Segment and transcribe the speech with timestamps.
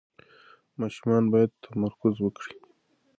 [0.79, 2.53] ماشومان باید تمرکز وکړي.